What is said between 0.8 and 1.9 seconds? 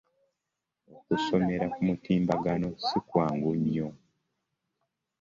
Okusomera ku